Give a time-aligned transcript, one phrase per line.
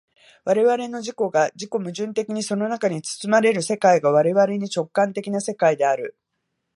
[0.45, 6.17] 我々の自己が自己矛盾的にその中に包まれる世界が我々に直観的な世界である。